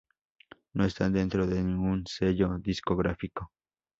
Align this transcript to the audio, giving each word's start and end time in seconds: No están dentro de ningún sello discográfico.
No 0.73 0.83
están 0.83 1.13
dentro 1.13 1.45
de 1.45 1.61
ningún 1.61 2.07
sello 2.07 2.57
discográfico. 2.57 3.51